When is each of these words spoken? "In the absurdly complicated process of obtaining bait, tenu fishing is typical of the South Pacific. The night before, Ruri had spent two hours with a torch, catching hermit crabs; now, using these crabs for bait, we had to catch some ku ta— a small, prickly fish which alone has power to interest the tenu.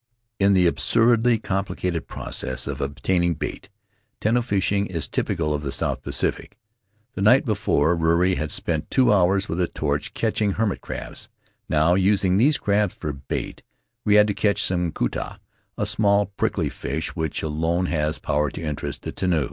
"In 0.39 0.53
the 0.53 0.65
absurdly 0.65 1.37
complicated 1.37 2.07
process 2.07 2.65
of 2.65 2.81
obtaining 2.81 3.35
bait, 3.35 3.69
tenu 4.19 4.41
fishing 4.43 4.87
is 4.87 5.07
typical 5.07 5.53
of 5.53 5.61
the 5.61 5.71
South 5.71 6.01
Pacific. 6.01 6.57
The 7.13 7.21
night 7.21 7.45
before, 7.45 7.95
Ruri 7.95 8.35
had 8.35 8.49
spent 8.49 8.89
two 8.89 9.13
hours 9.13 9.47
with 9.47 9.61
a 9.61 9.67
torch, 9.67 10.15
catching 10.15 10.53
hermit 10.53 10.81
crabs; 10.81 11.29
now, 11.69 11.93
using 11.93 12.37
these 12.37 12.57
crabs 12.57 12.95
for 12.95 13.13
bait, 13.13 13.61
we 14.03 14.15
had 14.15 14.25
to 14.25 14.33
catch 14.33 14.63
some 14.63 14.91
ku 14.91 15.07
ta— 15.07 15.37
a 15.77 15.85
small, 15.85 16.25
prickly 16.35 16.69
fish 16.69 17.15
which 17.15 17.43
alone 17.43 17.85
has 17.85 18.17
power 18.17 18.49
to 18.49 18.59
interest 18.63 19.03
the 19.03 19.11
tenu. 19.11 19.39